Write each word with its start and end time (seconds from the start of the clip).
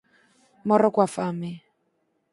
Morro 0.67 0.89
coa 0.95 1.07
fame. 1.15 1.51